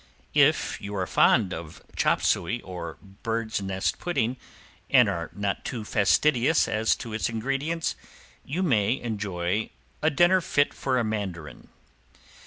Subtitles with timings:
[0.33, 4.37] If you are fond of chop suey, or bird's nest pudding,
[4.89, 7.95] and are not too fastidious as to its ingredients,
[8.43, 9.69] you may enjoy
[10.01, 11.67] a dinner fit for a mandarin.